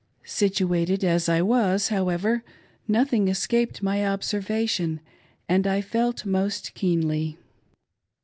[0.25, 2.43] Situated as I was, how ever,
[2.87, 4.99] nothing escaped my observation,
[5.47, 7.37] and I felt most keenly.